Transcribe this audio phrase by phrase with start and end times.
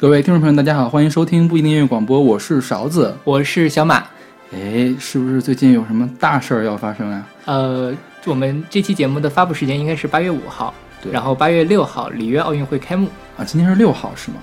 [0.00, 4.04] 各位听众朋友，大家好，欢迎收听不一定音乐广播，我是勺子，我是小马。
[4.52, 7.26] 哎，是不是最近有什么大事儿要发生呀？
[7.46, 7.92] 呃，
[8.24, 13.08] 我们这期节目的发布时间应该是八月五号，对然后八月六号里约奥运会开幕。
[13.36, 14.36] 啊，今天是六号是吗？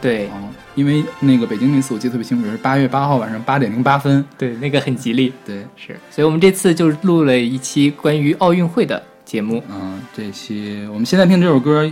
[0.00, 4.24] 对哦，因为那个北京那次我记得特别清楚，是八月八号晚上八点零八分。
[4.36, 5.96] 对，那个很吉利，对，是。
[6.10, 9.62] 所以我们这次就录了一期关于奥运会的节目。
[9.70, 11.88] 嗯，这期我们现在听这首歌，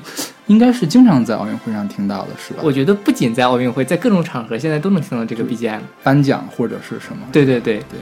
[0.46, 2.60] 应该是经常在奥运会上听到的，是吧？
[2.62, 5.80] 我觉得不仅在奥运会，在各种场合现在都能听到这个 BGM。
[6.02, 7.26] 颁奖或者是什么？
[7.32, 7.98] 对对对对，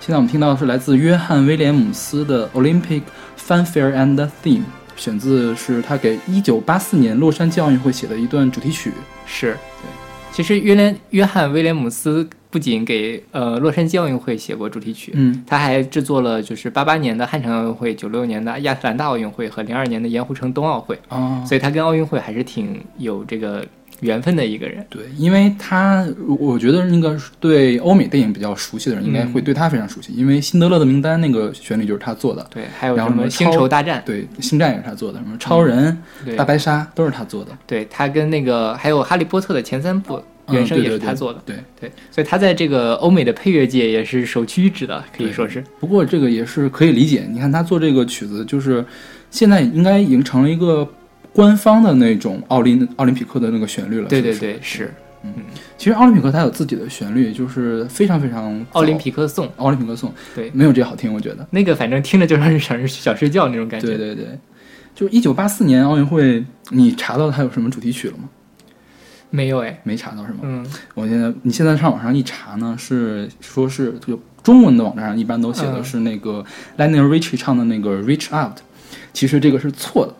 [0.00, 3.02] 现在我们听到的是来自约翰威廉姆斯的 Olympic
[3.38, 4.62] Fanfare and Theme，
[4.96, 8.92] 选自是他给1984年洛杉矶奥运会写的一段主题曲。
[9.26, 9.88] 是对。
[10.32, 23.64] 其实约连约翰威廉姆斯不仅给呃洛杉矶奥运会写过主题曲，嗯，他还制作了就是八八年的汉城奥运会、九六年的亚特兰大奥运会和零二年的盐湖城冬奥会，哦，所以他跟奥运会还是挺有这个
[24.00, 24.84] 缘分的一个人。
[24.90, 26.06] 对，因为他，
[26.38, 32.46] 我觉得那个对欧美电影比较熟悉的人，应该会对他非常熟悉，因为《辛德勒的名单》那个旋律就是他做的。
[32.50, 34.02] 对，还有什么星球大战？
[34.04, 37.56] 对，星战也是他做的，什么超人、对大白鲨都是他做的。
[37.66, 40.20] 对，他跟那个还有哈利波特的前三部
[40.52, 41.38] 原声也是他做的。
[41.40, 45.62] 嗯对对所以他在这个欧美的配乐界也是首屈一指的，可以说是。
[45.80, 48.84] 不过这个也是可以理解，你看他做这个曲子，就是
[49.30, 50.86] 现在应该已经成了一个
[51.32, 54.08] 官方的那种奥林奥林匹克的那个旋律了。
[54.08, 54.92] 对对对，是
[55.24, 55.32] 嗯
[55.78, 61.46] 其实奥林匹克它有自己的旋律，就是非常非常奥林匹克颂，奥林匹克颂，对没有这好听，我觉得。
[61.50, 63.86] 那个反正听着就让人想想睡觉那种感觉。
[63.86, 64.26] 对对对，
[64.94, 68.24] 就是一九八四年奥运会，你查到它有什么主题曲了吗？
[69.34, 70.40] 没有哎，没查到是吗？
[70.42, 76.44] 嗯，我现在你现在上网上一查呢，是说是就中文的网站上一般都写的嗯是那个
[76.76, 78.58] Lionel Richie 唱的那个 Reach Out，
[79.12, 80.14] 其实这个是错的。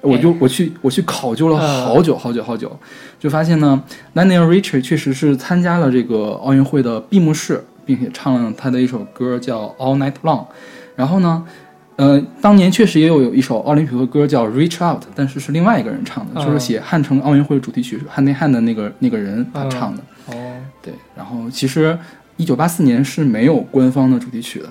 [0.00, 2.74] 我就我去我去考究了嗯好久好久好久，
[3.18, 3.82] 就发现呢
[4.14, 10.46] ，Lionel Richie 确实是参加了这个奥运会的闭幕式，并且唱了他的一首歌叫 All Night Long。
[10.94, 11.44] 然后呢，
[11.96, 20.02] 呃，当年确实也有有一首奥林匹克歌叫 Reach Out，但是是另外一个人唱的，嗯就是写汉城奥运会主题曲汉内汉的那个那个人他嗯唱的。
[20.26, 20.34] 哦，
[20.82, 21.98] 对，然后其实
[22.36, 24.68] 一九八四年是没有官方的主题曲的。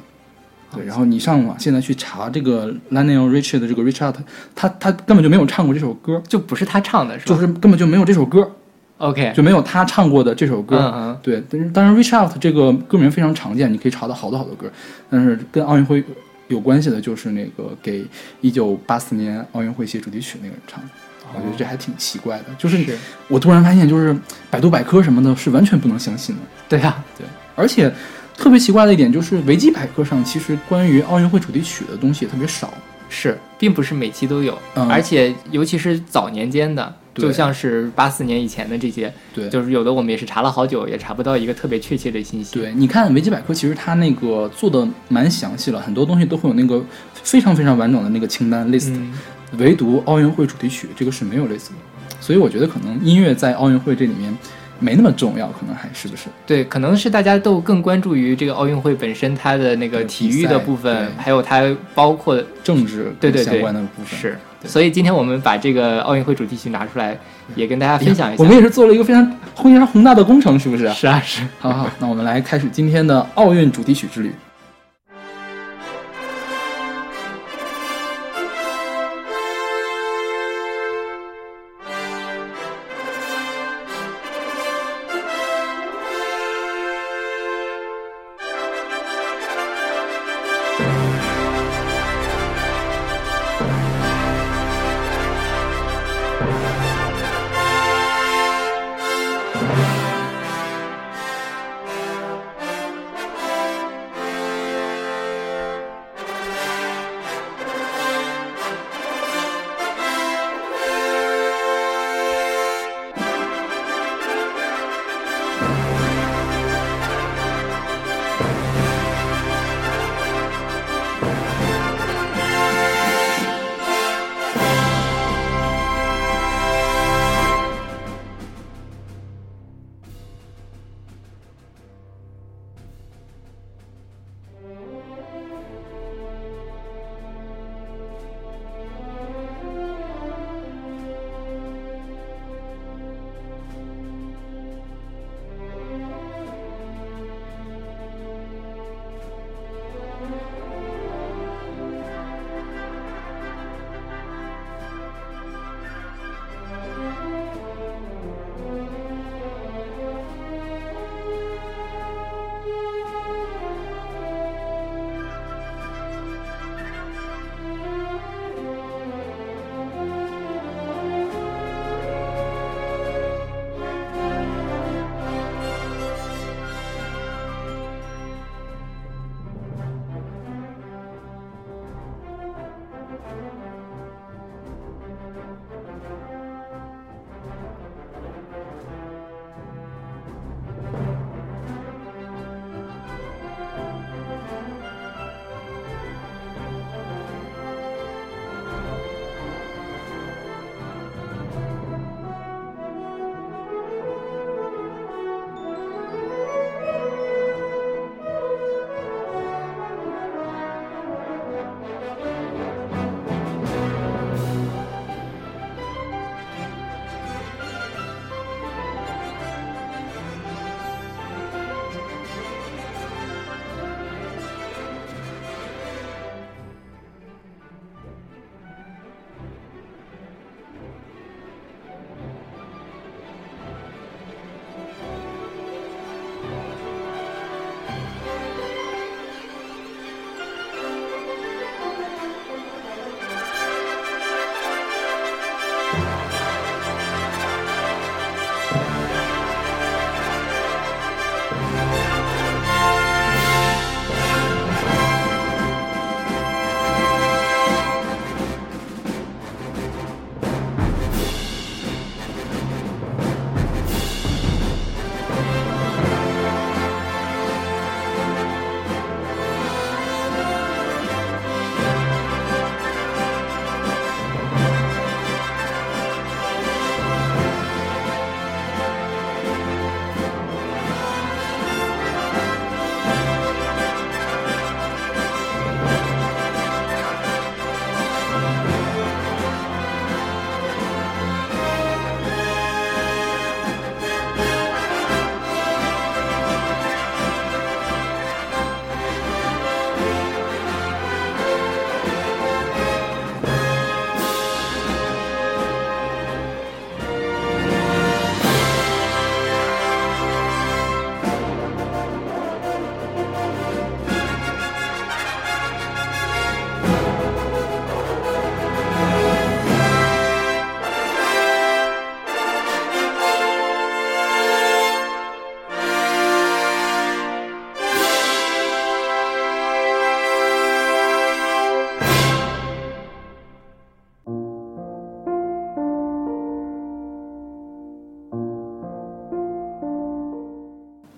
[0.75, 4.17] 对，然后你上网现在去查这个 Lionel Richie 的这个 Reach Out，
[4.53, 7.33] 他他根本就没有唱过这首歌，就不是他唱的是吧？
[7.33, 8.51] 就是根本就没有这首歌
[8.97, 10.77] ，OK，就没有他唱过的这首歌。
[10.77, 14.69] 嗯嗯，对，但是当然 Reach Out 这个歌名非常常见，你可以查到好多好多歌，
[15.09, 16.03] 但是跟奥运会
[16.47, 18.05] 有关系的就是那个给
[18.41, 20.89] 一九八四年奥运会写主题曲那个人唱的。
[21.33, 22.97] 我觉得这还挺奇怪的，就是是
[23.27, 24.15] 我突然发现，就是
[24.49, 26.41] 百度百科什么的是完全不能相信的。
[26.69, 27.25] 对啊，对，
[27.55, 27.91] 而且
[28.37, 32.73] 特别奇怪的一点就是，维基百科上其实关于奥运会主题曲的东西也特别少。
[33.09, 42.53] 是，并不是每期都有，嗯而且尤其是早年间的，对就像是八四年以前的这些，对，就是有的我们也是查了好久，也查不到一个特别确切的信息。
[42.59, 46.83] 对，你看维基百科，其实它那个做的蛮详细了，很多东西都会有那个
[47.13, 49.13] 非常非常完整的那个清单 list，、嗯，
[49.57, 51.75] 唯独奥运会主题曲这个是没有 list 的，
[52.19, 54.37] 所以我觉得可能音乐在奥运会这里面
[54.79, 56.23] 没那么重要，可能还是不是？
[56.45, 61.63] 对，可能是大家都更关注于这个奥运会本身它的那个体育的部分，还有它
[61.93, 64.37] 包括政治相对对相关的部分是。
[64.65, 67.15] 所以今天我们把这个奥运会主题曲拿出来，
[67.55, 68.43] 也跟大家分享一下。
[68.43, 69.23] 我们也是做了一个非常
[69.55, 70.91] 非常宏大的工程，是不是？
[70.93, 74.33] 是啊是，好好，那我们来开始今天的奥运主题曲之旅。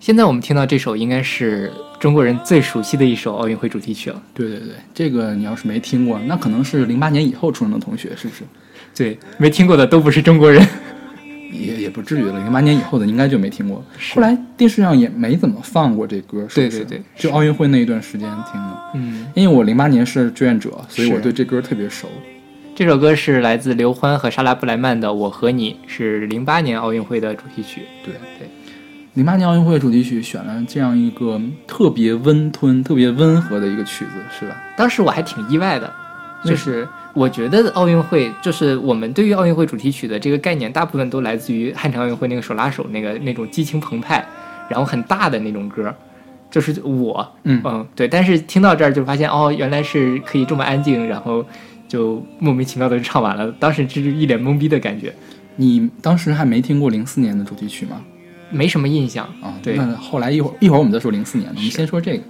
[0.07, 1.69] 现在我们听到这首应该是
[1.99, 4.23] 中国人最熟悉的一首奥运会主题曲了。
[4.33, 8.43] 对对对，这个你要是没听过，那可能是零八年以后出生的同学，是不是？
[8.95, 10.65] 对，没听过的都不是中国人。
[11.51, 13.83] 也也不至于了，零八年以后的应该就没听过。
[14.13, 16.69] 后来电视上也没怎么放过这歌，是不是？
[16.69, 18.91] 对对对就奥运会那一段时间听的。
[18.93, 22.07] 嗯，因为我零八年是志愿者，所以我对这歌特别熟。
[22.73, 27.81] 这首歌是来自刘欢和莎拉布莱曼的《我和你》，是零八年奥运会的主题曲。
[28.05, 28.47] 对对，
[29.17, 34.55] 零八年奥运会主题曲选了这样一个特别温吞、特别温和的一个曲子，是吧？
[34.77, 35.91] 当时我还挺意外的，
[36.45, 44.23] 就是我觉得奥运会就是我们对于奥运会主题曲的这个概念，大部分都来自于汉城奥运会那个手拉手那个那种激情澎湃，
[44.69, 45.91] 然后很大的那种歌，
[46.51, 48.07] 就是我，嗯嗯，对。
[48.07, 51.43] 但是听到这儿就发现，哦，原来是可以这么安静，然后
[51.87, 55.11] 就莫名其妙的就唱完了，当时就是一脸懵逼的感觉，
[55.55, 57.99] 你当时还没听过零四年的主题曲吗？
[58.49, 59.25] 没什么印象。
[59.41, 62.23] 啊，对那后来一会儿一会儿我们再说零四年的，我们先说这个。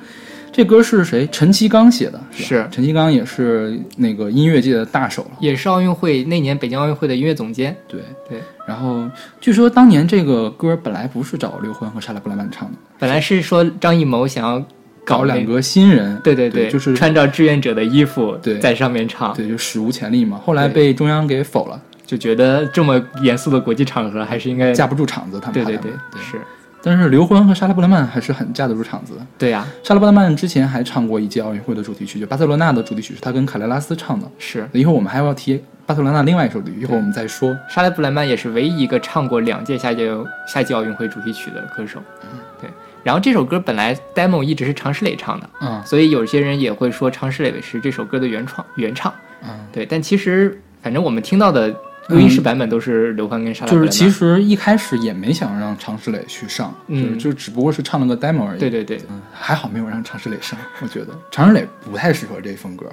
[0.50, 1.28] 这歌是谁？
[1.32, 5.32] 陈其刚写的，吧是陈其刚也是那个音乐界的大手了。
[5.40, 8.42] 也是奥运会那年北京奥运会的音乐总监，对对。
[8.66, 9.08] 然后
[9.40, 14.66] 据说当年这个歌本来不是找刘欢和莎拉布莱曼唱的，本来是说张艺谋想要
[15.06, 20.42] 搞两个新人，对对对就是穿着志愿者的衣服，对在上面唱，对，就史无前例嘛。
[20.44, 26.40] 后来被中央给否了，就觉得这么严肃的国际场合还是应该架不住场子，他们对对对，是，
[26.82, 29.28] 但是刘欢和莎拉布莱曼还是很架得住场子的。
[29.38, 34.26] 对呀、莎拉布莱曼之前还唱过一届奥运会的主题曲，就巴塞罗那的主题曲是他跟卡莱拉斯唱的。
[34.40, 34.68] 是。
[34.72, 37.54] 一会儿我们还要提巴塞罗那另外一首主题曲，一会儿我们再说。
[37.70, 40.10] 莎拉布莱曼也是唯一一个唱过两届夏季
[40.48, 42.70] 夏季奥运会主题曲的歌手，嗯对。
[43.04, 49.86] 然后这首歌本来 demo 一直是常石磊唱的，嗯所以有些人也会说常石磊是这首歌的原创原唱，嗯，对。
[49.86, 51.74] 但其实反正我们听到的
[52.08, 58.60] 录音室版本都是刘欢跟沙拉布莱曼，就是其实一开始也没想让常石磊去上，嗯就是就只不过是唱了个 demo 而已。
[58.60, 62.86] 对对对，嗯，还好没有让常石磊上，我觉得常石磊不太适合这风格。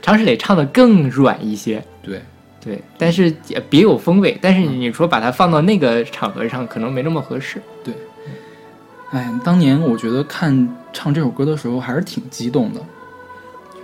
[0.00, 2.22] 常石磊唱的更软一些，对，
[2.62, 4.38] 对，但是也别有风味。
[4.40, 7.60] 但是你说把它放到那个场合上，可能没那么合适。
[7.82, 7.94] 对
[9.10, 12.80] 哎，当年我觉得看唱这首歌的时候还是挺激动的，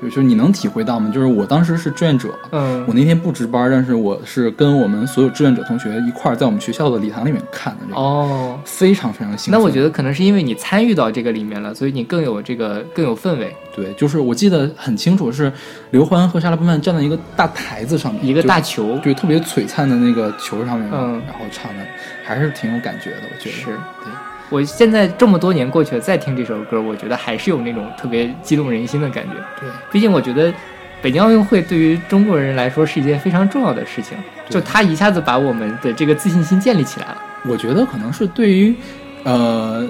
[0.09, 1.11] 就是你能体会到吗？
[1.13, 9.59] 就是我当时是志愿者，嗯我那天不值班，但是我是跟我们所有志愿者同学一块儿在我们学校的礼堂里面看的这个，哦，非常非常兴奋。
[9.61, 15.53] 那我觉得可能是因为你参与到这个里面了，所以你更有这个更有氛围，对，就是我记得很清楚，是
[15.91, 18.99] 刘欢和莎拉布曼站在一个大台子上面，一个大球。
[19.03, 21.85] 对特别璀璨的那个球上面，嗯然后唱的
[22.25, 24.30] 还是挺有感觉的，我觉得是对。
[24.51, 29.31] 我现在这么多年过去了，再听这首歌，我觉得还是有那种特别激动人心的感觉。
[29.61, 30.53] 对，毕竟我觉得
[31.01, 37.17] 北京奥运会对于中国人来说是一件非常重要的事情，就它一下子把我们的这个自信心建立起来了。
[37.47, 38.75] 我觉得可能是对于，
[39.23, 39.89] 呃，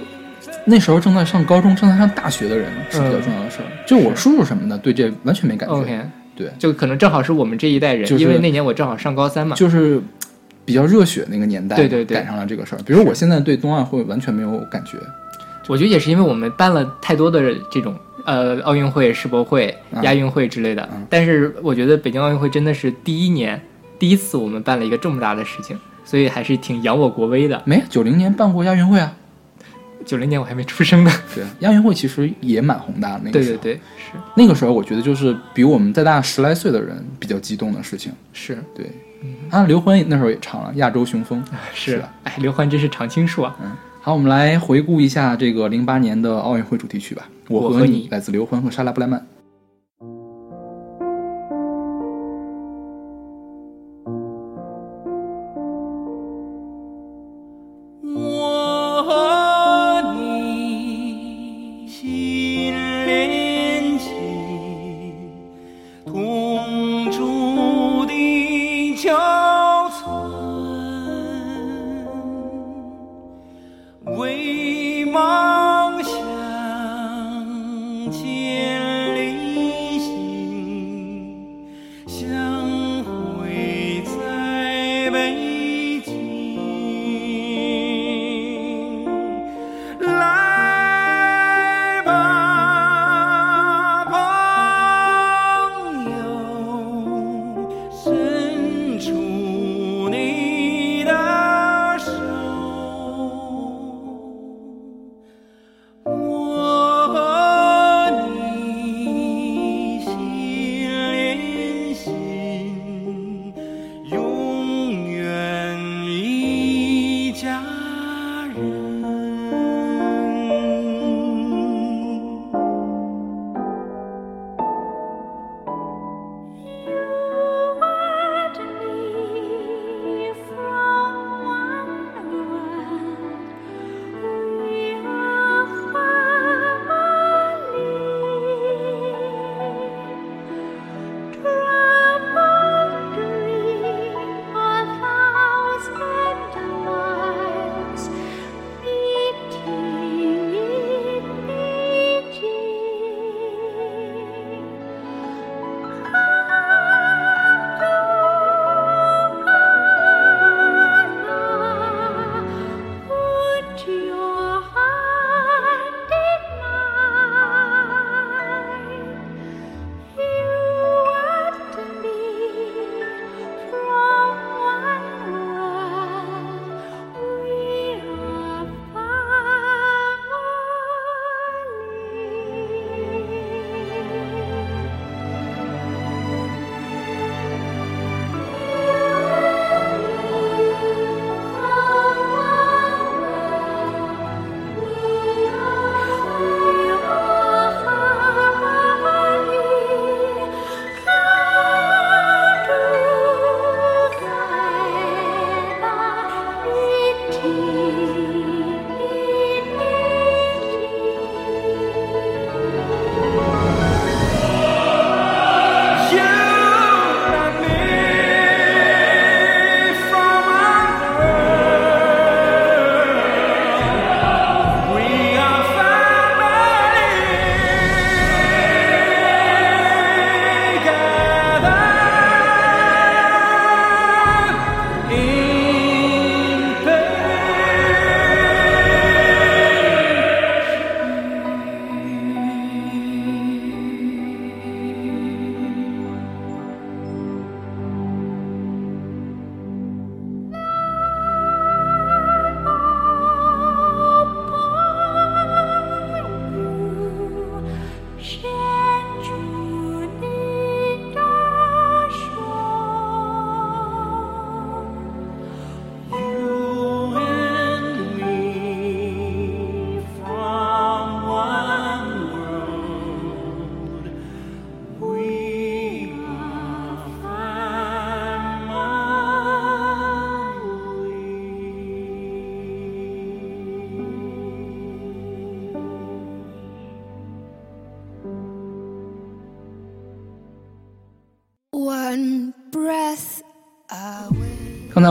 [0.66, 3.66] 那时候正在上高中、正在上大学的人是比较重要的事儿。
[3.86, 5.74] 就我叔叔什么的，对这完全没感觉。
[5.74, 6.00] OK，
[6.36, 9.56] 对，就可能正好是我们这一代人，就是因为那年我正好上高三嘛。
[9.56, 10.00] 就是
[10.64, 12.78] 比较热血那个年代，对对对赶上了这个事儿。
[12.84, 14.98] 比如我现在对冬奥会完全没有感觉。
[15.68, 23.60] 我觉得也是因为我们办了太多的这种呃奥运会、世博会、嗯亚运会之类的，嗯但是我觉得北京奥运会真的是第一年
[23.98, 27.62] 第一次我们办了一个这么大的事情，所以还是挺扬我国威的。
[27.64, 29.16] 没，九零年办过亚运会啊。
[30.04, 31.12] 九零年我还没出生呢。
[31.34, 33.20] 对，亚运会其实也蛮宏大的。
[33.24, 38.10] 那个时候，对对对，是那个时候我觉得就是比我们再大十来岁的人比较激动的事情。
[38.32, 38.90] 是对，
[39.50, 41.42] 啊，刘欢那时候也唱了《亚洲雄风》。
[41.74, 43.56] 是的，哎，刘欢真是常青树啊。
[43.62, 43.70] 嗯
[44.02, 47.28] 好，我们来回顾一下这个零八年的奥运会主题曲吧。
[47.48, 49.22] 我和我和你来自刘欢和莎拉布莱曼。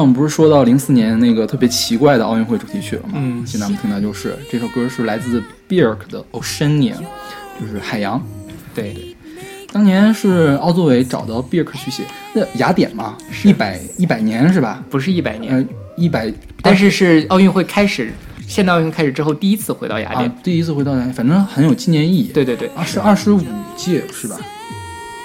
[0.09, 3.13] 们不是说到零四年那个特别奇怪的奥运会主题曲了吗？
[3.15, 6.95] 嗯现在我们听到就是这首歌是来自 Björk 的 Oceania，
[7.59, 8.21] 就是海洋。
[8.73, 9.15] 对，对
[9.71, 14.83] 当年是奥组委找到 Björk 去写，那雅典嘛，一百一百年是吧？
[14.89, 18.11] 不是一百年，呃，一百，但是是奥运会开始，
[18.47, 20.29] 现代奥运会开始之后第一次回到雅典。
[20.29, 22.31] 啊，第一次回到雅典，反正很有纪念意义。
[22.33, 23.41] 对对对，啊，是二十五
[23.75, 24.35] 届是吧？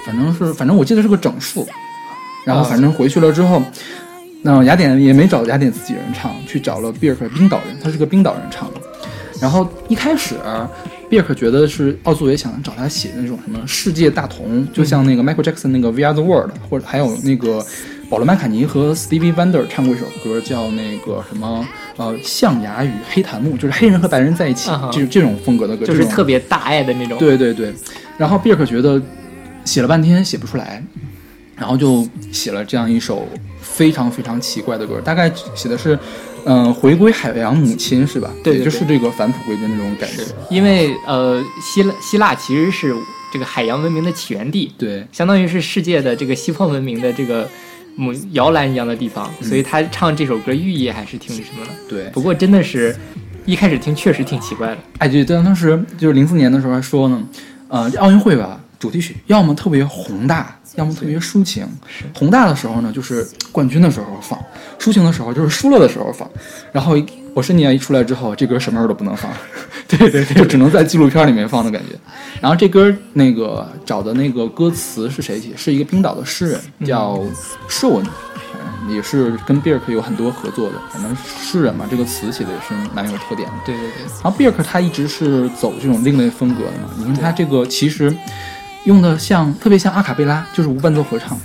[0.05, 1.67] 反正是，反正我记得是个整数。
[2.45, 3.59] 然后啊反正回去了之后，
[4.45, 8.79] 那雅典也没找雅典自己人唱，去找了比尔克冰岛人，他是个冰岛人唱的。
[9.41, 10.35] 然后一开始，
[11.09, 17.65] 比尔克觉得是奥组维想找他写那种什么世界大同，就像那个 Michael Jackson 那个 We Are the World，或者还有那个
[18.07, 27.17] 保罗麦卡尼和 Stevie Wonder 唱过一首歌，叫那个什么呃象牙与黑檀木，就是黑人和白人在一起，啊哈这这种风格的歌，就是特别大爱的那种。
[27.17, 27.73] 对对对，
[28.15, 29.01] 然后比尔克觉得
[29.63, 30.83] 写了半天写不出来，
[31.55, 33.27] 然后就写了这样一首
[33.65, 35.97] 非常非常奇怪的歌，大概写的是，
[36.45, 38.31] 嗯、回归海洋母亲是吧？
[38.43, 40.23] 对就是这个返璞归真那种感觉。
[40.49, 42.95] 因为呃，希腊希腊其实是
[43.33, 47.49] 这个海洋文明的起源地，对相当于是世界的这个西方文明的这个
[47.95, 51.71] 母摇篮一样的地方，嗯所以他唱这首歌寓意还是挺什么的。
[51.89, 52.95] 对，不过真的是
[53.45, 54.77] 一开始听确实挺奇怪的。
[54.99, 57.21] 哎，对，当当时就是零四年的时候还说呢，
[57.67, 61.67] 呃，奥运会吧，主题曲要么特别宏大，要么特别抒情。
[62.13, 64.37] 宏大的时候呢，就是冠军的时候放；
[64.79, 66.29] 抒情的时候就是输了的时候放。
[66.71, 66.95] 然后
[67.33, 69.31] 我是你一出来之后，这歌什么时候都不能放，
[69.87, 71.97] 对对对，就只能在纪录片里面放的感觉。
[72.41, 75.49] 然后这歌那个找的那个歌词是谁写？
[75.57, 77.21] 是一个冰岛的诗人，叫
[77.67, 78.05] 寿文。
[78.87, 83.53] 嗯，也是跟比尔克有很多合作的，反正诗人嘛，这个词写的也是蛮有特点的。
[83.65, 88.15] 对对对，然后比尔克他一直是走这种另类风格的嘛，你看他这个其实
[88.85, 91.37] 用的像特别像阿卡贝拉，就是无伴奏合唱，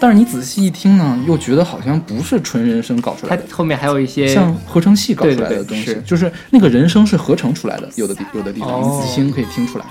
[0.00, 9.84] 但是你仔细一听呢，又觉得好像不是纯人声搞出来的，它后面还有一些像合成器搞出来的东西，是就是那个人声是合成出来的，有的地有的地方、哦你仔细听可以听出来，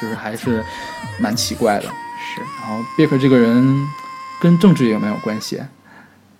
[0.00, 0.64] 就是还是
[1.20, 1.82] 蛮奇怪的。
[1.84, 3.86] 是然后比尔克这个人
[4.40, 5.60] 跟政治也蛮有关系。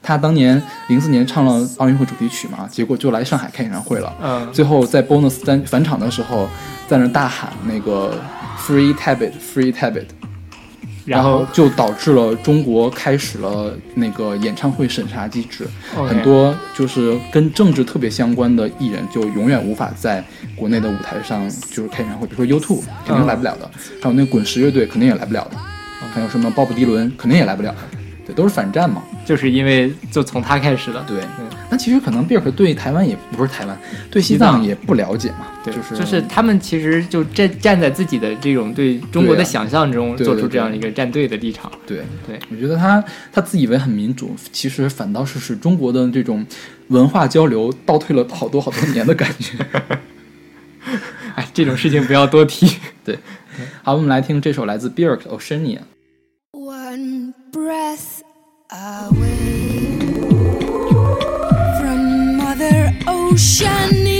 [0.04, 4.12] 他当年零四年唱了奥运会主题曲嘛，结果就来上海开演唱会了。
[4.20, 6.48] 嗯最后在 bonus 单返场的时候，
[6.88, 8.20] 在那大喊那个
[8.66, 10.06] free Tabit free Tabit，
[11.04, 11.46] 然后？
[11.52, 15.66] 就导致了中国开始了那个演唱会审查机制。
[15.94, 20.24] 很多就是跟政治特别相关的艺人就永远无法在
[20.56, 23.70] 国内的舞台上就是开演唱会，比如说 U2 肯定来不了的，
[24.00, 25.56] 还有那滚石乐队肯定也来不了的，
[26.14, 29.02] 还有什么鲍勃迪伦肯定也来不了的，对，都是反战嘛。
[29.24, 31.20] 就是因为就从他开始的，对，
[31.72, 33.74] 那其实可能比尔克对台湾也不是台湾，
[34.10, 41.72] 对西西藏藏也不了解嘛，对，就是就是他们其实就站站在自己的这种对中国的想象中，做出这样一个站队的立场。
[41.86, 46.46] 对对，我觉得他他自以为很民主，其实反倒是使中国的这种
[46.88, 49.56] 文化交流倒退了好多好多年的感觉。
[51.34, 52.70] 哎，这种事情不要多提。
[53.02, 53.18] 对，
[53.82, 55.78] 好，我们来听这首来自 Björk 的 Oceania。
[56.52, 58.20] One breath
[58.68, 59.51] away
[63.32, 64.11] ocean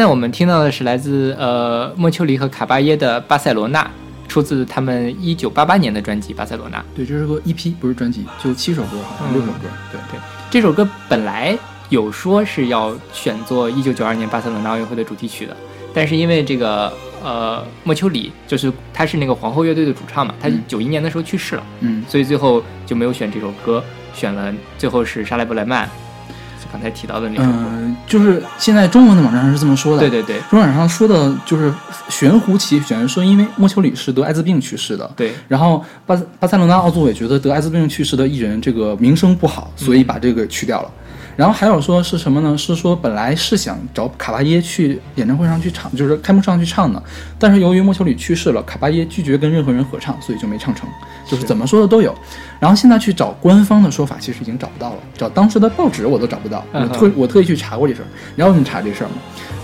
[0.00, 3.84] 在我们听到的是来自呃莫丘里和卡巴耶的《巴塞罗那》，
[4.26, 6.78] 出自他们一九八八年的专辑《巴塞罗那》。
[6.96, 9.68] 对，这是个 EP，不是专辑，就七首歌，好像嗯六首歌。
[9.92, 11.54] 对，对，这首歌本来
[11.90, 15.54] 有说是要选作一九九二年巴塞罗那奥运会的主题曲的，
[15.92, 16.90] 但是因为这个
[17.22, 23.84] 呃莫丘里就是他是那个皇后乐队的主唱嘛，他嗯九一年的时候去世了，嗯，所以最后就没有选这首歌，
[24.14, 25.90] 选了最后是莎莱布莱曼，就
[26.70, 27.58] 刚才提到的那首歌。
[27.70, 30.00] 嗯、就是现在中文的网站上是这么说的。
[30.00, 31.72] 对对对中文网上说的就是
[32.08, 40.90] 悬壶齐悬，说因为莫丘里是得艾滋病去世的，对，然后巴巴塞罗那奥组委觉得得艾滋病去世的艺人这个名声不好，所以把这个去掉了。
[41.40, 42.54] 然后还有说是什么呢？
[42.58, 47.02] 是说本来是想找卡巴耶去演唱会上去唱，就是开幕式上去唱的，
[47.38, 50.86] 但是由于莫丘里去世了，卡巴耶拒绝跟任何人合唱，所以就没唱成。
[51.24, 52.14] 就是是怎么说的都有。
[52.58, 56.62] 然后现在去找官方的说法，其实已经找不到了，找当时的报纸我都找不到。
[56.74, 58.06] 我特我特意去查过这事儿。
[58.32, 59.14] 你知道为什么查这事儿吗？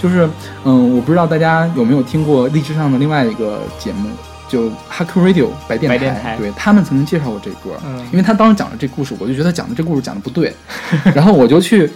[0.02, 0.26] 就是
[0.64, 4.08] 嗯，我不知道大家有没有听过荔枝上的另外一个节目，
[4.48, 10.54] 就 Hack Radio 白电台，电台对他们曾经介绍过这歌，嗯因为他当时讲的这故事，我就觉得他讲的这故事讲的不对，
[11.14, 11.90] 然后我就去。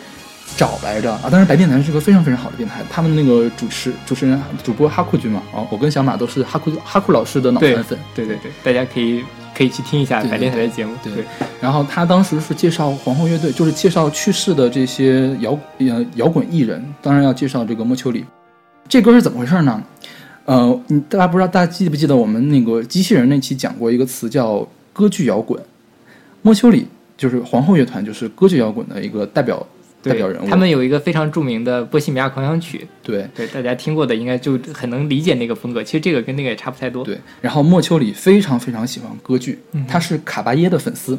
[0.57, 1.29] 找来着啊！
[1.31, 9.25] 当然，白电台是个非常非常好的电台，他们那个主持主持人主播哈库君嘛，哦，我跟小马都是哈库哈库老师的脑对残粉，对对对，大家可以
[9.57, 10.93] 可以去听一下白电台的节目。
[11.05, 11.25] 对对
[11.61, 18.25] 然后他当时是介绍皇后乐队，就是介绍去世的这些摇呃摇滚艺人，当然要介绍这个莫丘里。
[18.89, 19.81] 这歌是怎么回事呢？
[20.51, 25.57] 呃，你大家不知道，大家记不记得我们那个机器人那期讲过一个词叫歌剧摇滚？
[26.43, 26.85] 莫丘里
[27.17, 29.65] 就是皇后乐团，就是歌剧摇滚的一个代表
[30.03, 30.51] 代表人物。
[30.51, 35.85] 他们有一个非常著名的《波西米亚狂想曲对》，对大家听过的应该就很能理解那个风格。
[35.85, 37.05] 其实这个跟那个也差不太多。
[37.05, 41.17] 对，然后莫丘里非常非常喜欢歌剧，嗯他是卡巴耶的粉丝。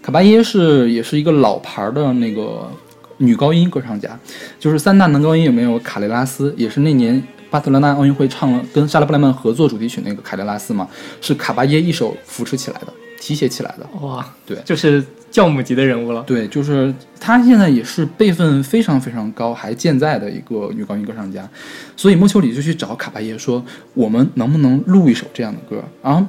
[0.00, 2.70] 卡巴耶是也是一个老牌儿的那个
[3.16, 4.16] 女高音歌唱家，
[4.60, 10.88] 就是三大男高音里面有卡雷拉斯，也是那年巴塞罗那奥运会唱了跟莎拉布莱曼合作主题曲那个凯德拉斯嘛，
[11.20, 12.86] 是卡巴耶一手扶持起来的，
[13.20, 13.86] 提携起来的。
[14.06, 16.22] 哇，对就是教母级的人物了。
[16.26, 21.48] 对，就是她现在也是辈分非常非常高，还健在的一个女高音歌唱家，
[21.96, 25.82] 所以莫丘里就去找卡巴耶说，我们能不能录一首这样的歌？
[26.02, 26.24] 然后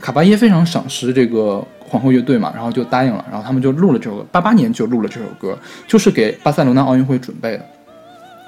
[0.00, 5.56] 卡巴耶非常赏识这个皇后乐队嘛，然后就答应了，然后他们就录了这首歌，八八年就录了这首歌，
[5.86, 7.64] 就是给巴塞罗那奥运会准备的。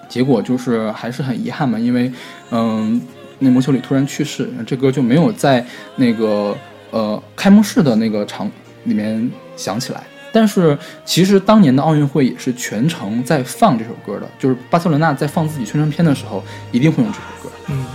[0.09, 2.11] 结果就是还是很遗憾嘛，因为
[2.51, 3.01] 嗯，
[3.39, 5.65] 那莫丘里突然去世，这歌就没有在
[5.97, 6.57] 那个
[6.91, 8.51] 呃开幕式的那个场
[8.85, 10.03] 里面响起来。
[10.33, 17.55] 但是其实当年的奥运会也是全程在放这首歌的，就是巴塞罗那在放自己宣传片的时候一定会用这首歌。
[17.69, 17.87] 嗯，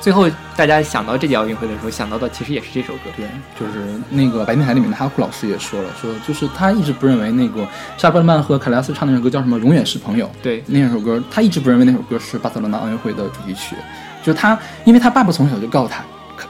[0.00, 3.10] 最后大家想到这届奥运会的时候，想到的其实也是这首歌。
[3.16, 3.26] 对，
[3.58, 7.66] 就是那个白天台里面的哈库老师也说了，说就是他一直不认为那个
[7.98, 13.76] 沙布勒曼和卡雷拉斯唱那首歌叫什么“永远是朋友”，对，那首歌他一直不认为那首歌是巴塞罗那奥运会的主题曲，
[14.22, 16.02] 就是他，因为他爸爸从小就告诉他，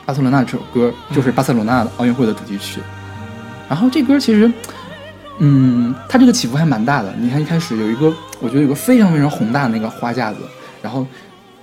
[0.07, 2.81] 巴塞罗那这首歌就是巴塞罗那奥运会的主题曲。
[3.69, 4.51] 然后这歌其实，
[5.39, 7.15] 嗯，它这个起伏还蛮大的。
[7.19, 10.39] 你看一开始有一个，我觉得有个非常非常宏大的那个花架子，
[10.83, 11.07] 然后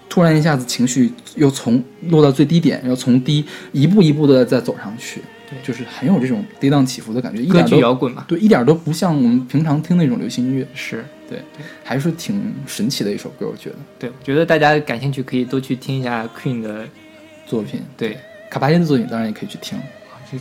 [0.10, 11.41] 突然一下子情绪又从落到最低点，又从低一步一步的再走上去，对就是很有这种跌宕起伏的感觉，一点都摇滚嘛，对，一点都不像我们平常听那种流行音乐，是对，
[11.84, 14.10] 还是挺神奇的一首歌，我觉得对。
[14.10, 16.88] 我觉得大家感兴趣可以多去听一下 Queen 的，
[17.46, 17.82] 作品。
[17.98, 18.17] 对，
[18.50, 19.78] 卡巴耶的作品当然也可以去听，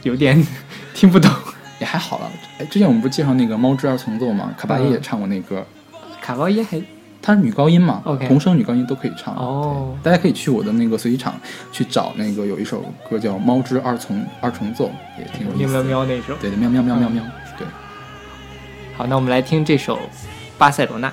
[0.01, 0.41] 就有点
[0.95, 1.31] 听不懂。
[1.79, 2.33] 也还好了。
[2.59, 4.55] 哎，之前我们不是介绍那个《猫之二重奏》吗？
[4.57, 5.63] 卡巴耶嗯也唱过那歌，
[6.23, 6.81] 卡巴耶还
[7.27, 9.35] 她是女高音嘛 OK 童声女高音都可以唱。
[9.35, 11.35] 哦，大家可以去我的那个随机场
[11.73, 14.85] 去找那个有一首歌叫《猫之二重二重奏》，
[15.19, 15.83] 也挺有意喵喵思的。
[15.83, 16.37] 喵那首。
[16.37, 17.25] 对对，喵喵喵喵喵，
[17.59, 17.67] 对。
[18.97, 19.97] 好，那我们来听这首
[20.57, 21.09] 《巴塞罗那》。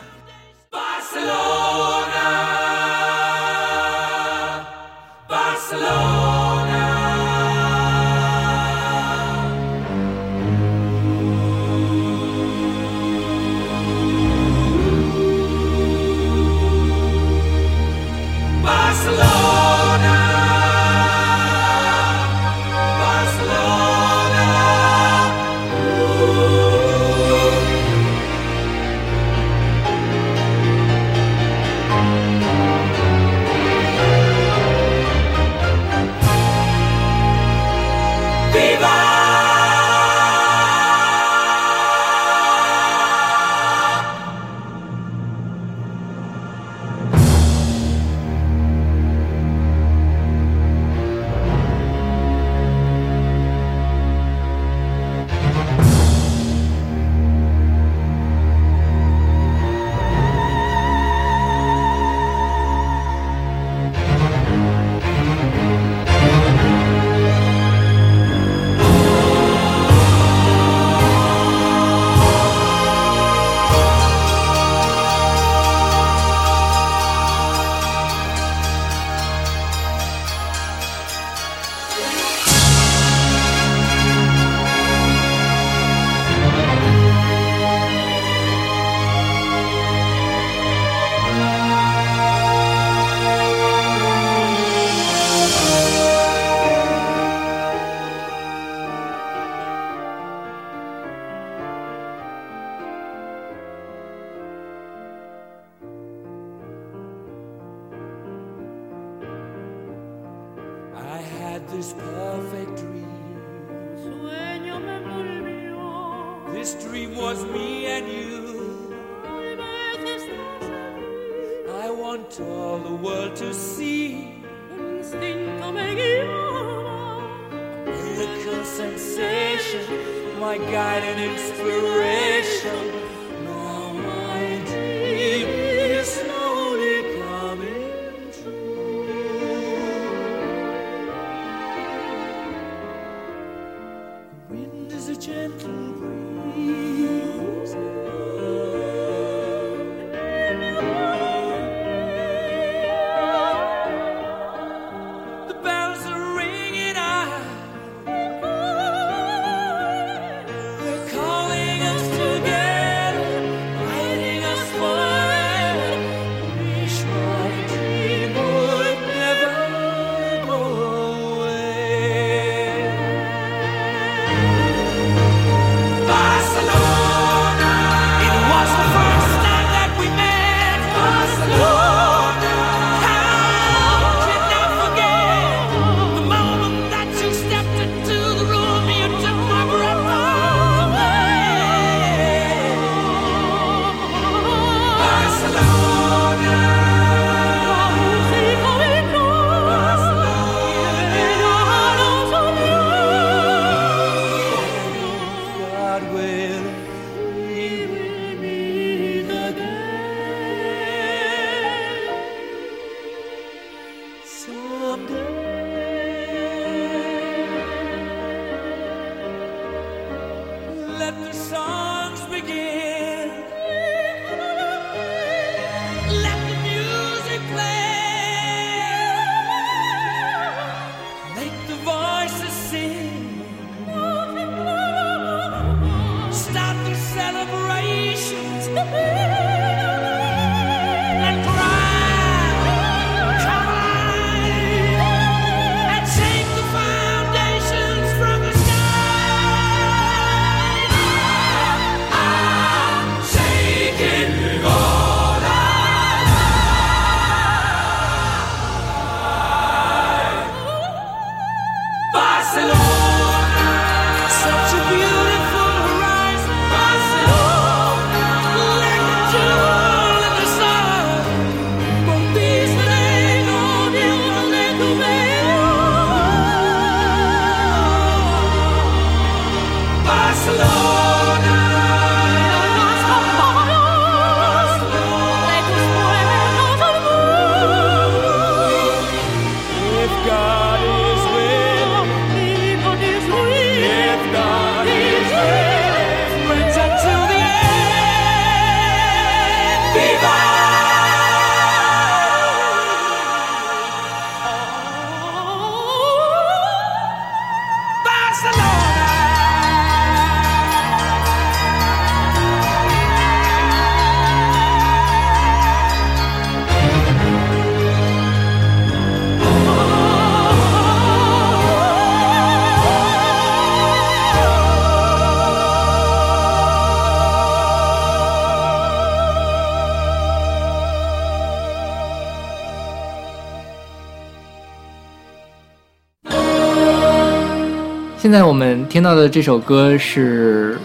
[338.94, 340.78] 听到的这首歌是，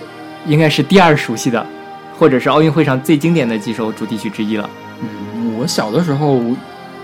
[0.47, 1.67] 应该是第二熟悉的，
[2.19, 4.71] 或者是奥运会上最经典的几首主题曲之一了。
[5.03, 6.41] 嗯，我小的时候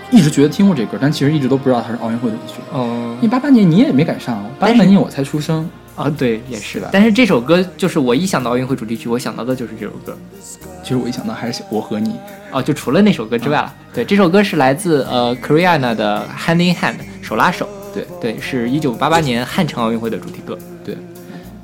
[0.09, 2.61] 一直觉得听过这歌，但其实一直都不知道它是奥运会的主题曲。
[2.73, 5.69] 嗯因为八八年你也没赶上，八八年我才出生。
[5.95, 10.17] 啊，对，也是的但是这首歌就是我一想到奥运会主题曲，我想到的就是这首歌。
[10.81, 12.15] 其实我一想到还是我和你，
[12.49, 13.71] 啊，就除了那首歌之外了。
[13.93, 17.69] 对，这首歌是来自呃 Koreana 的 Hand in Hand 手拉手。
[17.93, 20.57] 对对，是一九八八年汉城奥运会的主题歌。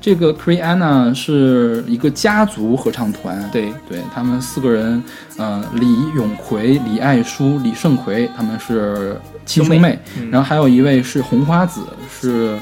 [0.02, 3.48] 对，这个 Kriana 是一个家族合唱团。
[3.52, 5.02] 对，对他们四个人，
[5.38, 12.58] 呃，李永奎、李爱淑、李胜奎，他们是亲兄妹，嗯然后还有一位是红花子，是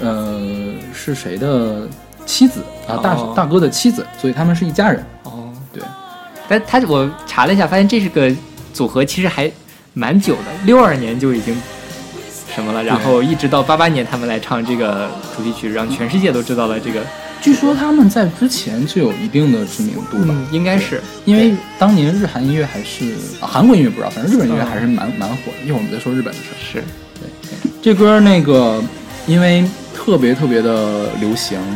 [0.00, 0.40] 呃
[0.92, 1.86] 是谁的
[2.24, 2.96] 妻子啊？
[3.02, 5.04] 大、哦大哥的妻子，所以他们是一家人。
[5.24, 5.82] 哦，对，
[6.48, 8.34] 但他我查了一下，发现这是个
[8.72, 9.50] 组合，其实还
[9.92, 11.54] 蛮久的，六二年就已经
[12.58, 17.00] 什么了，然后一直到八八年他们来唱这个主题曲，让全世界都知道了这个。
[17.40, 25.64] 据说他们在之前就有一定的知名度吧，嗯，应该是因为当年日韩音乐还是、啊韩国音乐不知道，反正日本音乐嗯还是蛮蛮火的。
[25.64, 26.58] 一会儿我们再说日本的事儿。
[26.60, 26.84] 是
[27.20, 28.82] 对这歌那个
[29.28, 31.66] 因为特别特别的流行，然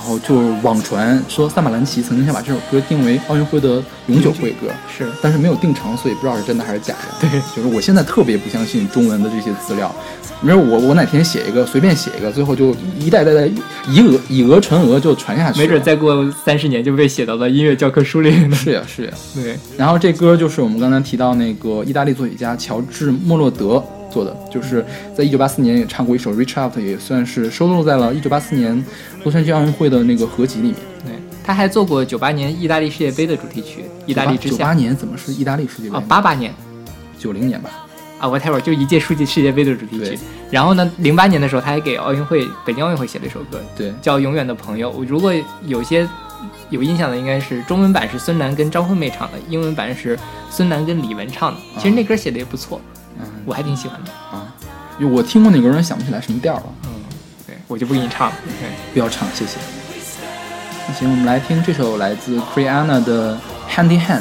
[0.00, 7.28] 后就网传说萨马兰奇曾经想把这首歌定为奥运会的永久会歌，是但是没有定成，所以不知道是真的还是假的。
[7.28, 9.94] 对，就是我现在特别不相信中文的这些资料。
[10.42, 13.46] 没有我我哪天写一个，随便写一个，最后就一代代代
[13.86, 15.60] 以讹以讹传讹就传下去。
[15.60, 18.56] 没准再过三十年就被写到了音乐教科书里呢。
[18.56, 19.12] 是呀是呀。
[19.34, 24.84] 对，然后这歌就是我们刚才提到那个意大利作曲家乔治莫洛德做的，就是
[25.16, 28.84] 在一九八四年也唱过一首《Reach Out》，也算是收录在了一九八四年
[29.24, 30.76] 洛杉矶奥运会的那个合集里面。
[31.04, 36.02] 对，他还做过九八年意大利世界杯的主题曲《意大利之夏九八》年怎么是意大利世界杯啊，？
[36.08, 36.52] 八八年
[37.18, 37.70] 九零年吧。
[38.18, 40.18] 啊，whatever，就一届世界世界杯的主题曲。
[40.50, 44.92] 然后呢，零八年的时候，他还给奥运会北京奥运会写了一首歌，对，叫《永远的朋友》。
[44.94, 45.32] 我如果
[45.64, 46.06] 有些
[46.68, 50.18] 有印象的，应该是中文版是孙楠跟张惠妹唱的，英文版是
[50.50, 51.60] 孙楠跟李玟唱的。
[51.78, 52.99] 其实那歌写的也不错，嗯
[53.50, 54.12] 我还挺喜欢的。
[54.30, 54.46] 啊，
[54.96, 56.62] 因为我听过那歌，人想不起来什么调了。
[56.84, 56.90] 嗯，
[57.44, 58.36] 对，我就不给你唱了。
[58.60, 59.58] 对，不要唱，谢谢。
[60.86, 63.34] 那行，我们来听这首来自 Kriana 的
[63.68, 64.20] 《Hand in Hand》。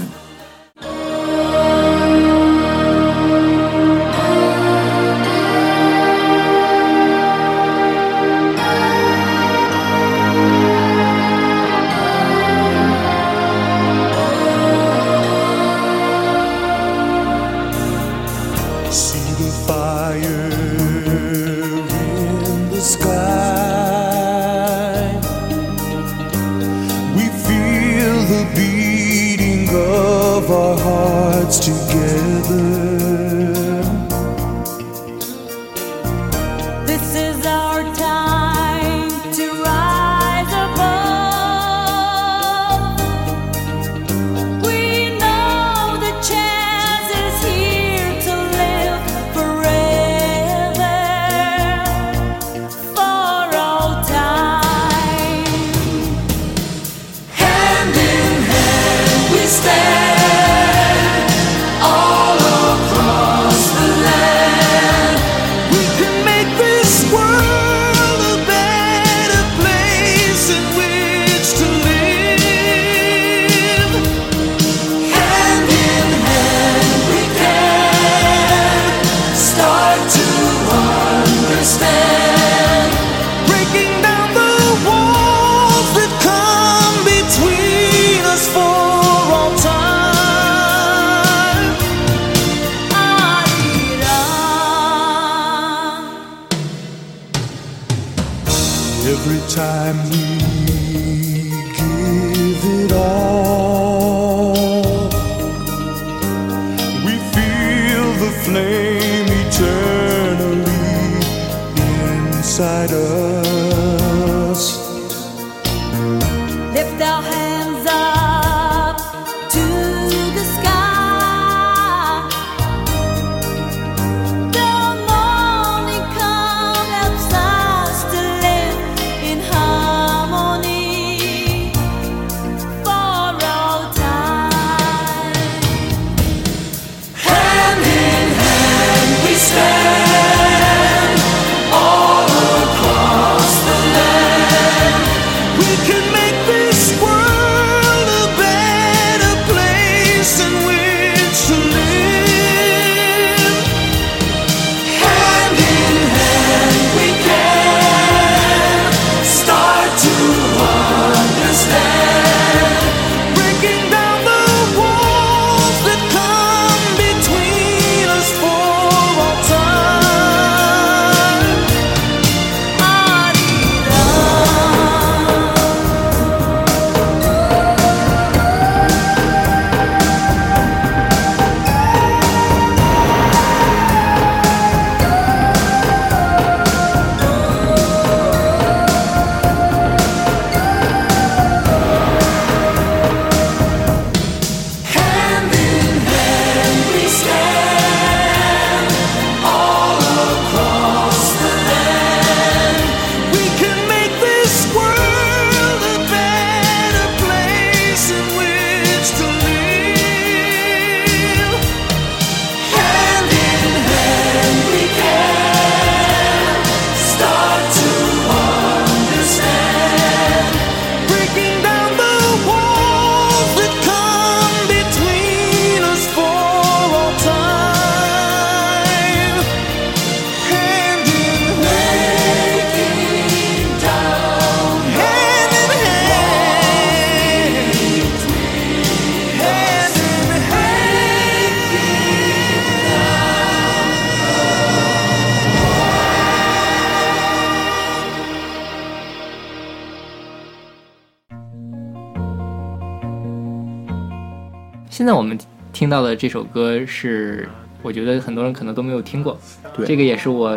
[255.89, 257.49] 听到的这首歌是，
[257.81, 259.35] 我觉得很多人可能都没有听过。
[259.75, 260.55] 对这个也是我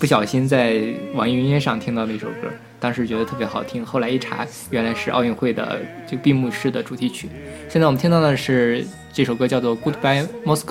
[0.00, 0.82] 不小心在
[1.14, 2.48] 网易云音乐上听到的一首歌，
[2.80, 7.28] 当时觉得特别好听，后来一查，原来是奥运会的这个闭幕式的主题曲。
[7.68, 10.64] 现在我们听到的是这首歌叫做《Goodbye Moscow》，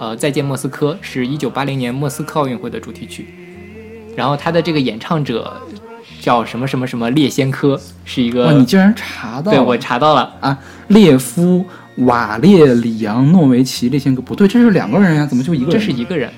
[0.00, 3.28] 呃，再见莫斯科，是一九八零年莫斯科奥运会的主题曲。
[4.16, 5.62] 然后他的这个演唱者
[6.20, 9.56] 叫什么什么什么列先科，是一个哇，你竟然查到了？
[9.56, 10.34] 对我查到了。
[10.40, 10.58] 啊，
[10.88, 11.64] 列夫
[11.98, 15.72] 瓦列里扬诺维奇这些个不对，这是两个人呀，怎么就一个人？
[15.72, 16.30] 这是一个人，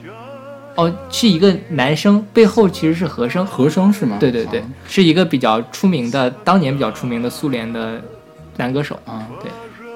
[0.75, 3.45] 哦，是一个男生，背后其实是和声。
[3.45, 4.17] 和声是吗？
[4.19, 8.01] 对对对，是一个比较出名的，当年比较出名的苏联的
[8.57, 8.99] 男歌手。
[9.05, 9.51] 啊，对，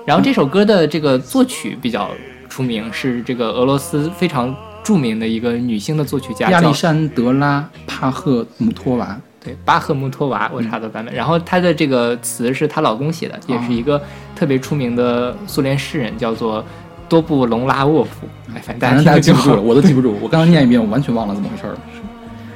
[0.07, 2.11] 然后这首歌的这个作曲比较
[2.49, 9.19] 出名，是这个俄罗斯非常著名的一个女性的作曲家，亚历山德拉帕赫姆托娃。
[9.45, 11.14] 对巴赫穆托娃，我查的版本。
[11.14, 14.03] 然后她的这个词是她老公写的，也是一个
[14.34, 16.64] 特别出名的苏联诗人，叫做
[17.09, 18.26] 多布隆拉沃夫。
[18.55, 19.61] 哎，反正大家记不住了。
[19.62, 20.16] 我都记不住。
[20.22, 21.78] 我刚刚念一遍，我完全忘了怎么回事了。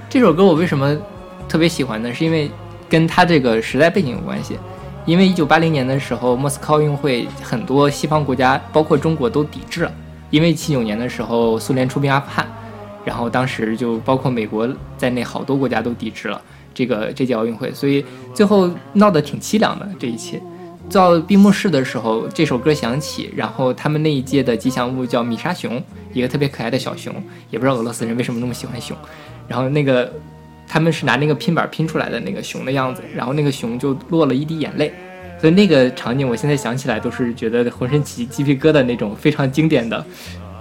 [0.08, 0.96] 这首歌我为什么
[1.46, 2.12] 特别喜欢呢？
[2.14, 2.50] 是因为
[2.88, 4.58] 跟它这个时代背景有关系。
[5.04, 9.92] 因为一九八零年的时候，莫斯科奥运会很多西方国家，包括中国都抵制了。
[10.30, 12.46] 因为七九年的时候，苏联出兵阿富汗，
[13.06, 14.68] 然后当时就包括美国
[14.98, 16.38] 在内，好多国家都抵制了
[16.78, 20.40] 这个这届奥运会，所以最后闹得挺凄凉的这一切。
[20.88, 27.12] 到闭幕式的时候，这首歌响起，然后他们那一届的吉祥物叫米莎熊，一个特别可爱的小熊，
[27.50, 28.96] 也不知道俄罗斯人为什么那么喜欢熊。
[29.48, 30.12] 然后那个
[30.68, 34.92] 他们是拿那个拼板拼出来的那个熊的样子，然后那个熊就落了一滴眼泪，
[35.40, 40.06] 所以那个场景我现在想起来都是觉得浑身起鸡皮疙瘩那种非常经典的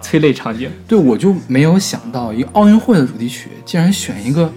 [0.01, 0.67] 催泪场景。
[0.87, 4.51] 对，我就没有想到一个奥运会的主题曲竟然选一个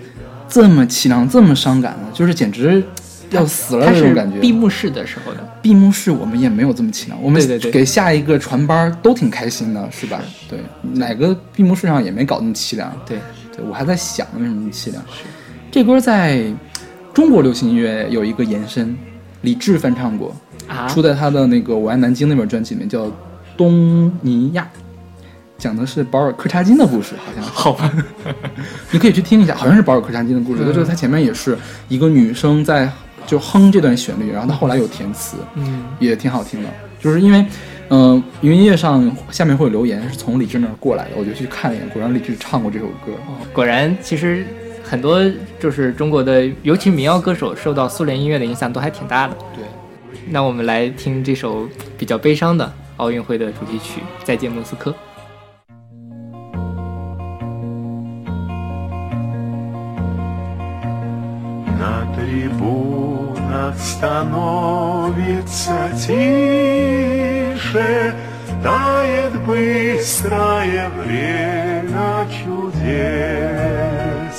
[0.51, 2.83] 这么凄凉、这么伤感的，就是简直
[3.31, 4.39] 要死了它是那种感觉。
[4.41, 7.41] 闭幕式的时候的，闭幕式我们也没有这么凄凉，我们
[7.73, 10.21] 给下一个传班儿都挺开心的，是吧？
[10.49, 10.59] 对，
[10.95, 12.93] 哪个闭幕式上也没搞那么凄凉。
[13.07, 13.19] 对，
[13.57, 15.03] 对我还在想为什么那么凄凉。
[15.71, 16.45] 这歌在
[17.15, 18.97] 中国流行音乐有一个延伸，
[19.43, 20.35] 李志翻唱过，
[20.67, 23.07] 啊，出在他的那个《我爱南京》那本专辑里面，叫
[23.57, 24.65] 《东尼亚》，
[25.61, 27.45] 讲的是保尔柯察金的故事，好像。
[27.45, 27.93] 好吧，
[28.91, 30.63] 你可以去听一下，好像是保尔柯察金的故事。
[30.65, 31.57] 嗯就是他前面也是
[31.89, 32.91] 一个女生在
[33.27, 36.69] 就哼这段旋律，然后他后来有填词，嗯，也挺好听的。
[36.99, 37.45] 就是因为，
[37.91, 43.13] 嗯、云音乐上下面会有留言是从李志那儿过来的，我就去看了一眼，果然李志唱过这首歌。
[43.53, 44.45] 果然其实
[44.83, 45.23] 很多
[45.59, 49.35] 就是中国的，尤其民谣歌手受到苏联音乐的影响都还挺大的。
[49.55, 49.65] 对，
[50.29, 54.91] 那我们来听这首比较悲伤的奥运会的主题曲《再见莫斯科》。
[63.61, 68.15] Трибунах становится тише,
[68.63, 74.37] Тает быстрое время чудес.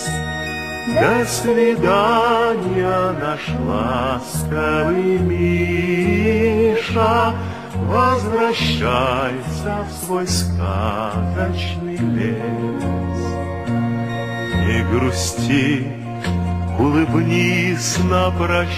[1.00, 7.34] До свидания, наш ласковый Миша,
[7.74, 13.22] Возвращайся в свой сказочный лес.
[14.66, 16.01] Не грусти,
[16.82, 18.76] улыбнись на прощание,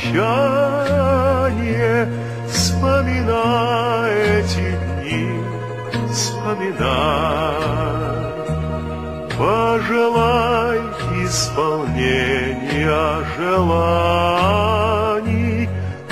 [2.49, 5.39] Вспоминай эти дни,
[6.11, 7.53] вспоминай.
[9.37, 10.79] Пожелай
[11.25, 14.89] исполнения желаний,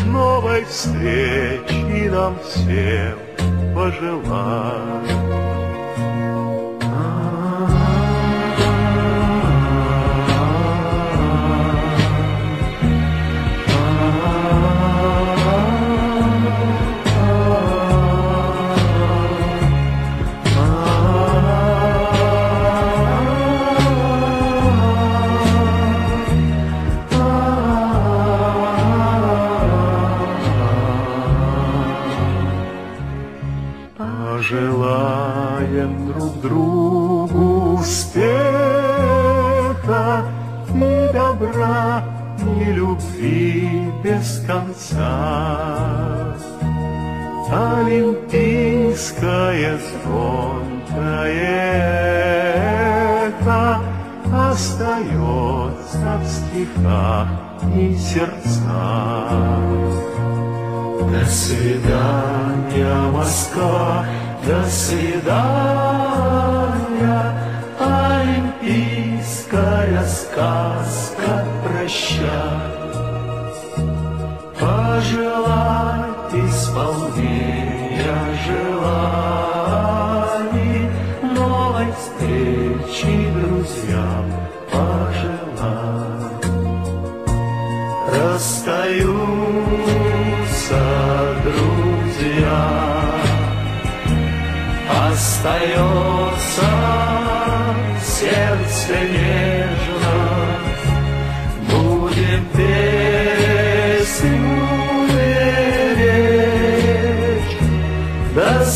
[0.05, 3.17] Новой встречи нам всем
[3.75, 5.40] пожелай.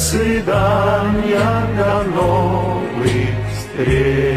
[0.06, 4.35] Свидания, до новых встреч.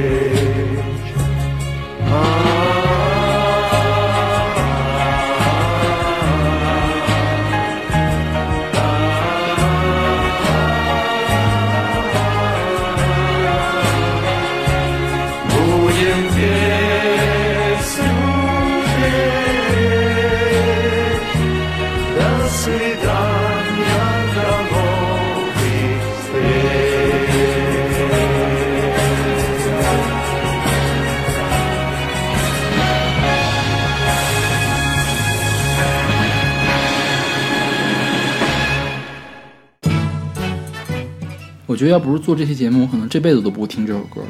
[41.78, 44.26] 觉得要不是做这期节目，我可能这辈子都不会听这首歌了。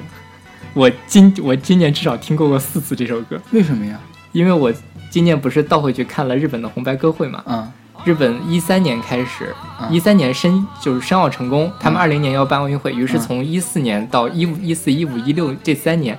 [0.74, 3.98] 我今我今年至少听过过四次这首歌，为什么呀？
[4.32, 4.72] 因为我
[5.10, 7.42] 今年不是倒回去看了日本的红白歌会嘛。
[7.46, 7.72] 啊，
[8.04, 13.20] 日本一三年开始，嗯一三年申就是申奥成功，他们二零年要办奥运会，于是嗯。
[13.20, 16.16] 从一四年到一五、一四、一五、一六这三年，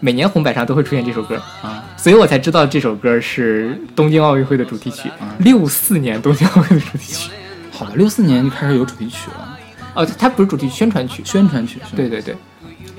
[0.00, 1.36] 每年红白上都会出现这首歌。
[1.62, 5.10] 啊，所以我才知道这首歌是东京奥运会的主题曲。
[5.20, 5.28] 嗯。
[5.38, 7.30] 六四年东京奥运会的主题曲，
[7.72, 9.55] 好吧，六四年就开始有主题曲了，
[9.96, 11.22] 哦，它不是主题曲，宣传曲。
[11.24, 11.80] 宣传曲？
[11.96, 12.36] 对对对，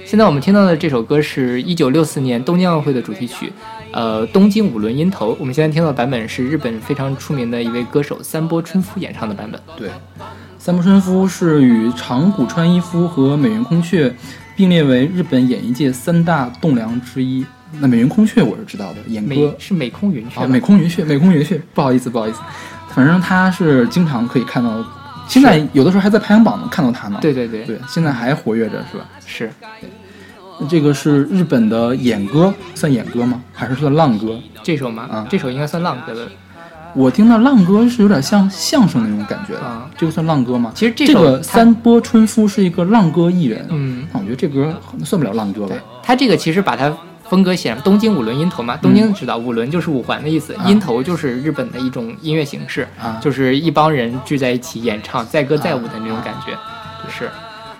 [0.04, 3.54] 现在我们听到的这首歌是一九六四年东京奥运会的主题曲，
[3.92, 5.38] 呃，东京五轮音头。
[5.40, 9.62] 我们现在听到的版本是日本非常出名的一位歌手三波春夫演唱的版本。
[9.78, 9.90] 对，
[10.58, 14.14] 三波春夫是与长谷川一夫和美云空雀
[14.56, 17.46] 并列为日本演艺界三大栋梁之一。
[17.80, 22.40] 那美云空雀我是知道的，演美歌是美空云雀啊，美空云雀，美空云雀，不好意思，不好意思，
[22.90, 24.82] 反正他是经常可以看到，
[25.28, 27.20] 现在有的时候还在排行榜能看到他呢。
[27.22, 29.06] 对对对，对，现在还活跃着是吧？
[29.26, 29.52] 是
[30.68, 33.42] 这个是日本的演歌，算演歌吗？
[33.54, 34.40] 还是算浪歌？
[34.64, 35.08] 这首吗？
[35.12, 36.28] 啊这首应该算浪歌的。
[36.96, 40.72] 我听到浪歌是有点像相声那种感觉的，啊这个算浪歌吗？
[40.74, 44.74] 其实这这个首三波春夫是一个浪歌艺人，嗯，那我觉得这歌
[45.04, 46.92] 算不了浪歌吧对？，他这个其实把它
[47.30, 48.78] 风格写成东京五轮音头嘛。
[48.78, 56.52] 东京知道五轮就是五环的意思，啊音头就是日本的一种音乐形式，啊就是一帮人聚在一起演唱载歌载舞的那种感觉，
[57.10, 57.30] 是。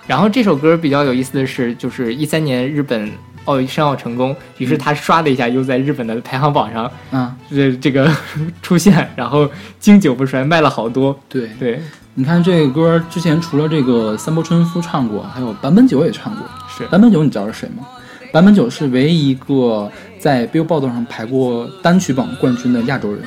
[0.06, 3.10] 然后这首歌比较有意思的是，就是一三年日本
[3.44, 8.10] 奥申奥成功，于是他刷的一下又在日本的排行榜上啊，这这个
[8.62, 9.46] 出现，然后
[9.78, 11.18] 经久不衰，卖了好多。
[11.28, 11.82] 对，对，
[12.14, 16.42] 你看这个歌之前除了这个三波春夫唱过，还有坂本九也唱过。
[16.68, 17.86] 是坂本九你知道是谁吗？
[18.32, 23.22] 坂本九是唯一一个在 Billboard 上排过单曲榜冠军的亚洲人，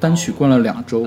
[0.00, 1.06] 单曲冠了两周。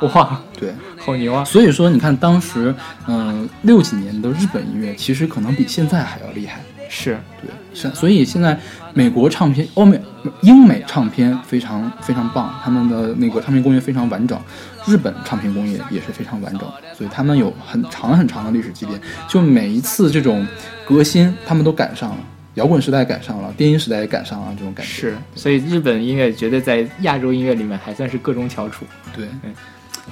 [0.00, 1.42] 哇，对，好牛啊！
[1.44, 2.74] 所以说你看当时，
[3.06, 6.60] 嗯、六几年的日本音乐其实可能比现在还要厉害。
[6.88, 8.58] 是对，是，所以现在
[8.94, 10.00] 美国唱片、欧美、
[10.42, 14.38] 英美唱片非常非常棒，他们的那个唱片工业非常完整，
[14.86, 16.62] 日本唱片工业也是非常完整，
[16.96, 19.00] 所以他们有很长很长的历史积淀。
[19.28, 20.46] 就每一次这种
[20.86, 22.18] 革新，他们都赶上了，
[22.54, 24.92] 摇滚时代赶上了，电音时代也赶上了，这种感觉。
[24.92, 28.84] 是，所以日本音乐绝对在亚洲音乐里面还算是各中翘楚。
[29.14, 29.52] 对嗯。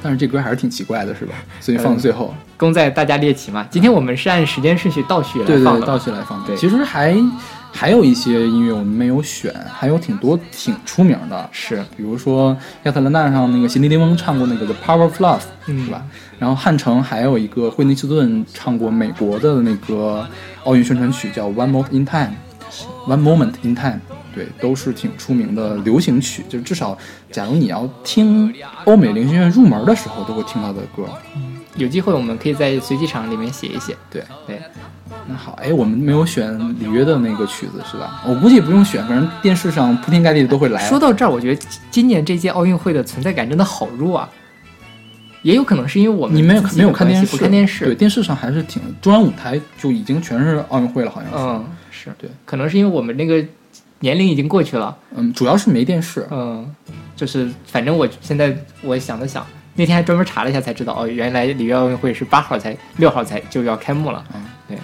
[0.03, 1.35] 但是这歌还是挺奇怪的，是吧？
[1.61, 3.67] 所以放到最后，功在大家猎奇嘛。
[3.71, 6.47] 今天我们是按时间顺序倒序来对对对，放的，倒序来放的。
[6.47, 7.17] 对其实还
[7.73, 11.49] 还有一些音乐我们没有选，还有挺多挺出名的。
[11.51, 16.03] 是比如说亚特兰大上那个席尼柠檬唱过那个《The Power of Love》，嗯是吧？
[16.39, 20.25] 然后汉城还有一个惠尼休斯顿唱过美国的那个
[20.65, 22.35] 奥运宣传曲，叫《One Moment in Time》
[23.09, 24.01] ，One Moment in Time，
[24.35, 26.97] 对，都是挺出名的流行曲，就是至少
[27.33, 31.09] 假如你要听欧美流行乐入门的时候都会听到的歌。
[31.77, 33.97] 有机会我们可以在随机场里面写一写。
[34.11, 34.61] 对对，
[35.27, 38.23] 那好，哎，我们没有选里约的那个曲子是吧？
[38.27, 40.87] 我估计不用选，反正电视上铺天盖地的都会来。
[40.89, 44.31] 说到这儿，我觉得今年这届奥运会的存在感真的好弱啊。
[45.43, 47.31] 也有可能是因为我们你没有没有看电视？
[47.31, 51.37] 不看电视，对，电视上还是挺中央舞台就已经全是奥运会了，好像是。
[51.39, 53.45] 嗯，是对，可能是因为我们那个
[54.01, 56.27] 年龄已经过去了，嗯，主要是没电视。
[56.31, 56.67] 嗯，
[57.15, 64.25] 就是反正我现在我想了想，那天还专门查了一下才知道，哦，原来里约奥运会是八号才六号才就要开幕了。
[64.35, 64.79] 嗯，对，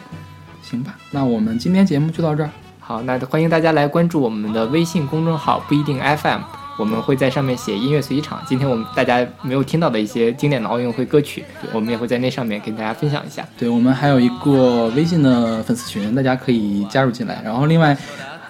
[0.63, 2.51] 行吧，那我们今天节目就到这儿。
[2.81, 6.41] 好，那欢迎大家来关注我们的微信公众号不一定 FM，
[6.77, 8.43] 我们会在上面写音乐随机场。
[8.45, 13.47] 今天我们大家没有听到的一些经典的奥运会歌曲，我们也会在那上面跟大家分享一下。
[13.57, 17.41] 对我们还有一个微信的粉丝群，大家可以加入进来。
[17.45, 17.97] 然后另外，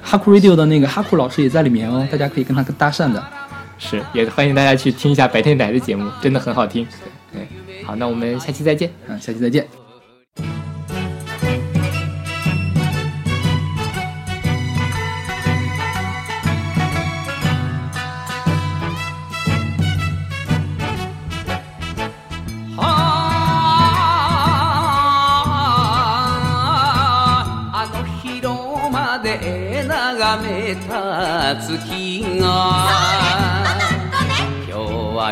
[0.01, 3.23] 哈库 Radio 的那个哈库老师也在里面哦，大家可以跟他搭讪的。
[3.81, 6.87] 是，也欢迎大家去听一下白天来的节目，真的很好听。
[7.33, 7.49] 对，
[7.85, 8.93] 好，那我们下期再见。
[9.09, 9.67] 嗯，下期再见。
[30.43, 30.75] 月
[32.39, 33.20] が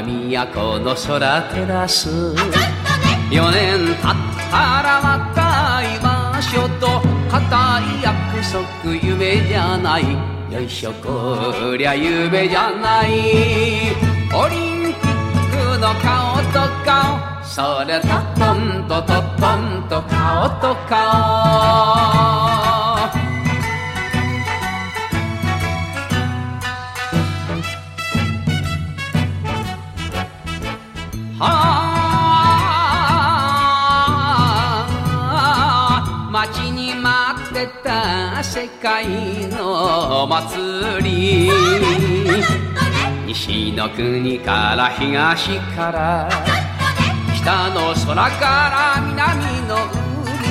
[0.03, 2.09] 都の空照らす
[3.30, 4.16] 4年経っ
[4.51, 6.86] たらまた会いましょうと
[7.30, 10.05] 固い約束夢じゃない。
[10.51, 13.92] よいしょこりゃ夢じゃない。
[14.34, 17.44] オリンピックの顔と顔。
[17.44, 22.38] それとトンとトトンと顔と顔。
[31.41, 31.45] は
[36.24, 39.07] あ待ちに待ってた世界
[39.49, 41.51] のお祭り。
[43.26, 46.28] 西の国から東から
[47.36, 49.76] 北の空から南の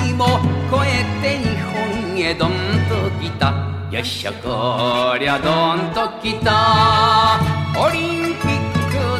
[0.04, 0.40] 海も
[0.72, 1.74] 越えて日本
[2.18, 2.52] へどん
[2.88, 3.54] と来た。
[3.92, 7.40] よっしゃこりゃどんと来た。
[7.78, 8.16] オリンピック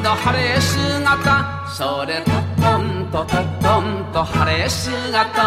[0.07, 1.67] の晴れ姿。
[1.67, 2.31] それと
[2.61, 5.41] トンとトトンと晴れ姿。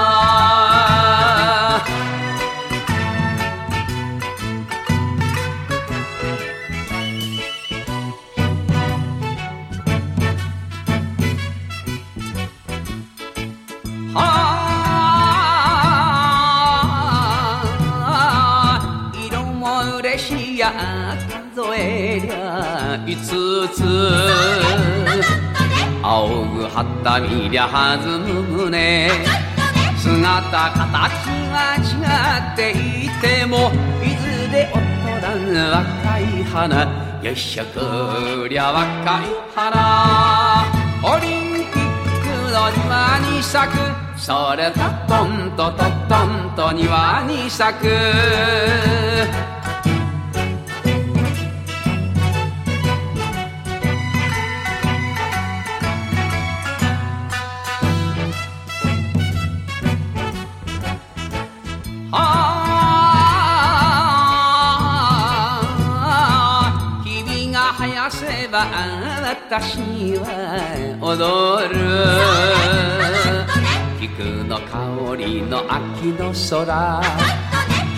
[14.12, 14.18] は
[18.02, 20.70] あ色も嬉しいや
[21.54, 22.59] 数えりゃ。
[23.16, 23.82] 五つ。
[26.02, 29.10] 仰ぐはった見りゃ弾む胸。
[29.98, 31.82] 姿形が違
[32.52, 33.70] っていても
[34.02, 34.78] いずれ劣
[35.22, 36.84] らぬ若い花。
[37.22, 40.64] よっしゃこりゃ若い花。
[41.02, 41.82] オリンピッ
[42.22, 43.78] クの庭に咲く。
[44.16, 47.88] それとトンとトトンと庭に咲く
[68.50, 68.66] ば
[69.22, 69.78] 私
[70.18, 70.26] は
[71.00, 71.78] 踊る。
[74.00, 77.00] 菊の香りの秋の空。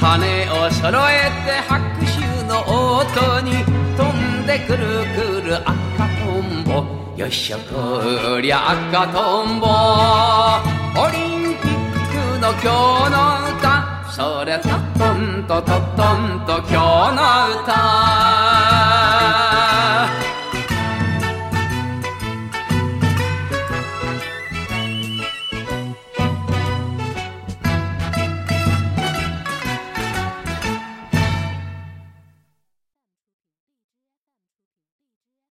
[0.00, 0.08] 羽
[0.50, 3.64] を揃えて拍手の音に
[3.96, 5.72] 飛んでくるくる赤
[6.20, 6.84] とんぼ。
[7.16, 9.66] よっしゃこりゃ赤とんぼ。
[9.66, 11.16] オリ
[11.52, 11.70] ンピッ
[12.34, 13.62] クの今日の歌。
[14.12, 18.41] それとトンとトトンと今日の歌